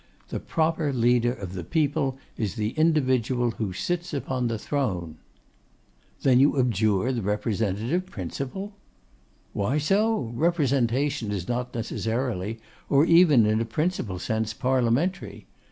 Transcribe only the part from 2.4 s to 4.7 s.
the individual who sits upon the